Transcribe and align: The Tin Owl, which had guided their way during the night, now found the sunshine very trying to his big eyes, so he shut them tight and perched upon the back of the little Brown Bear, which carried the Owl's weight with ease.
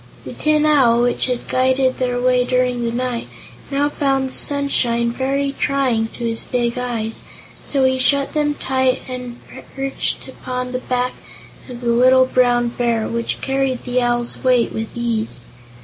The 0.25 0.33
Tin 0.33 0.65
Owl, 0.65 1.03
which 1.03 1.27
had 1.27 1.47
guided 1.47 1.99
their 1.99 2.19
way 2.19 2.43
during 2.43 2.83
the 2.83 2.91
night, 2.91 3.27
now 3.69 3.87
found 3.87 4.29
the 4.29 4.33
sunshine 4.33 5.11
very 5.11 5.51
trying 5.59 6.07
to 6.15 6.23
his 6.25 6.45
big 6.45 6.75
eyes, 6.75 7.21
so 7.63 7.83
he 7.85 7.99
shut 7.99 8.33
them 8.33 8.55
tight 8.55 9.03
and 9.07 9.39
perched 9.75 10.27
upon 10.27 10.71
the 10.71 10.79
back 10.79 11.13
of 11.69 11.81
the 11.81 11.89
little 11.91 12.25
Brown 12.25 12.69
Bear, 12.69 13.07
which 13.07 13.41
carried 13.41 13.83
the 13.83 14.01
Owl's 14.01 14.43
weight 14.43 14.73
with 14.73 14.87
ease. 14.95 15.43